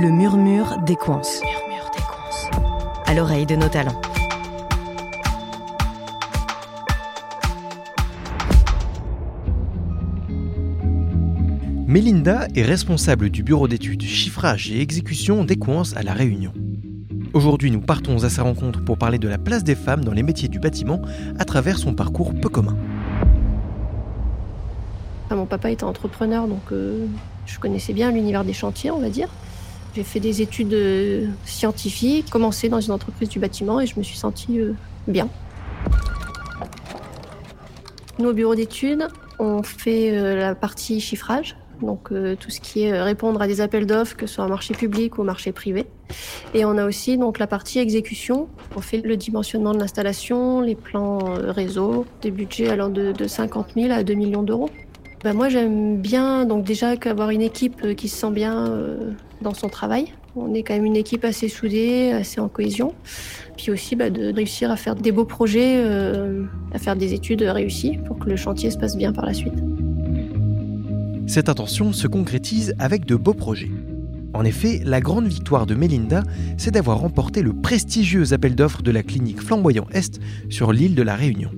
[0.00, 1.22] Le murmure des coins.
[3.04, 4.00] À l'oreille de nos talents.
[11.88, 16.52] Mélinda est responsable du bureau d'études chiffrage et exécution d'Equance à La Réunion.
[17.32, 20.22] Aujourd'hui, nous partons à sa rencontre pour parler de la place des femmes dans les
[20.22, 21.02] métiers du bâtiment
[21.40, 22.76] à travers son parcours peu commun.
[25.32, 27.06] Mon papa était entrepreneur, donc euh,
[27.46, 29.28] je connaissais bien l'univers des chantiers, on va dire.
[29.98, 34.04] J'ai fait des études euh, scientifiques, commencé dans une entreprise du bâtiment et je me
[34.04, 34.72] suis sentie euh,
[35.08, 35.28] bien.
[38.20, 39.08] Nous, au bureau d'études,
[39.40, 44.16] on fait la partie chiffrage, donc tout ce qui est répondre à des appels d'offres,
[44.16, 45.86] que ce soit un marché public ou marché privé.
[46.54, 48.48] Et on a aussi donc la partie exécution.
[48.76, 53.74] On fait le dimensionnement de l'installation, les plans réseau, des budgets allant de, de 50
[53.76, 54.70] 000 à 2 millions d'euros.
[55.24, 59.10] Bah, moi j'aime bien donc déjà qu'avoir une équipe euh, qui se sent bien euh,
[59.42, 60.12] dans son travail.
[60.36, 62.94] On est quand même une équipe assez soudée, assez en cohésion.
[63.56, 67.42] Puis aussi bah, de réussir à faire des beaux projets, euh, à faire des études
[67.42, 69.54] réussies pour que le chantier se passe bien par la suite.
[71.26, 73.72] Cette intention se concrétise avec de beaux projets.
[74.34, 76.22] En effet, la grande victoire de Melinda,
[76.58, 81.02] c'est d'avoir remporté le prestigieux appel d'offres de la clinique Flamboyant Est sur l'île de
[81.02, 81.50] la Réunion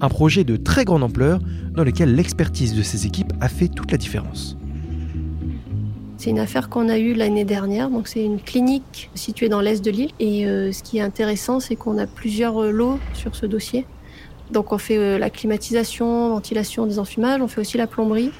[0.00, 1.40] un projet de très grande ampleur
[1.72, 4.56] dans lequel l'expertise de ses équipes a fait toute la différence.
[6.18, 7.90] C'est une affaire qu'on a eue l'année dernière.
[7.90, 10.10] Donc c'est une clinique située dans l'est de l'île.
[10.18, 13.86] Et euh, ce qui est intéressant, c'est qu'on a plusieurs euh, lots sur ce dossier.
[14.50, 17.40] Donc on fait euh, la climatisation, ventilation, des enfumages.
[17.40, 18.32] On fait aussi la plomberie.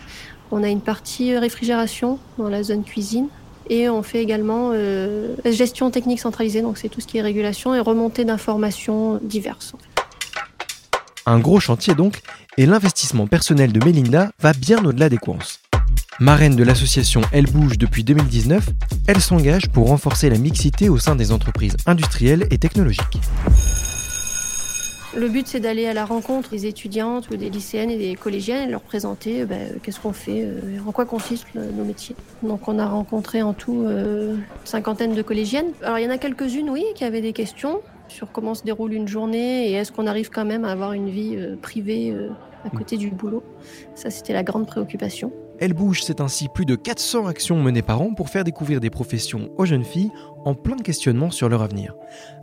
[0.50, 3.28] On a une partie réfrigération dans la zone cuisine.
[3.70, 4.72] Et on fait également
[5.44, 6.62] gestion technique centralisée.
[6.62, 9.74] Donc c'est tout ce qui est régulation et remontée d'informations diverses.
[11.28, 12.22] Un gros chantier donc,
[12.56, 15.60] et l'investissement personnel de Melinda va bien au-delà des courses.
[16.20, 18.66] Marraine de l'association Elle Bouge depuis 2019,
[19.06, 23.20] elle s'engage pour renforcer la mixité au sein des entreprises industrielles et technologiques.
[25.14, 28.66] Le but, c'est d'aller à la rencontre des étudiantes ou des lycéennes et des collégiennes
[28.66, 32.16] et leur présenter ben, qu'est-ce qu'on fait, euh, en quoi consistent nos métiers.
[32.42, 35.72] Donc, on a rencontré en tout euh, une cinquantaine de collégiennes.
[35.82, 38.92] Alors, il y en a quelques-unes, oui, qui avaient des questions sur comment se déroule
[38.92, 42.30] une journée et est-ce qu'on arrive quand même à avoir une vie euh, privée euh,
[42.64, 43.42] à côté du boulot.
[43.94, 45.32] Ça, c'était la grande préoccupation.
[45.60, 48.90] Elle bouge, c'est ainsi plus de 400 actions menées par an pour faire découvrir des
[48.90, 50.10] professions aux jeunes filles
[50.44, 51.94] en plein de questionnements sur leur avenir.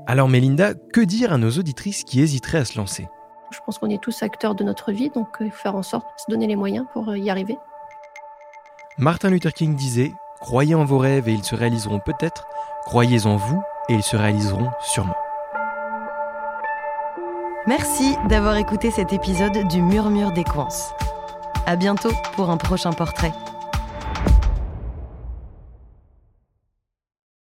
[0.05, 3.07] Alors Mélinda, que dire à nos auditrices qui hésiteraient à se lancer?
[3.51, 5.83] Je pense qu'on est tous acteurs de notre vie, donc euh, il faut faire en
[5.83, 7.57] sorte de se donner les moyens pour y arriver.
[8.97, 10.11] Martin Luther King disait
[10.41, 12.47] Croyez en vos rêves et ils se réaliseront peut-être,
[12.85, 15.15] croyez en vous et ils se réaliseront sûrement.
[17.67, 20.67] Merci d'avoir écouté cet épisode du Murmure des Coins.
[21.65, 23.33] À bientôt pour un prochain portrait.